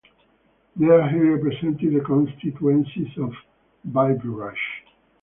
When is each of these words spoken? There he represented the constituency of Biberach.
There 0.75 1.07
he 1.11 1.17
represented 1.19 1.93
the 1.93 1.99
constituency 2.03 3.07
of 3.19 3.35
Biberach. 3.87 4.55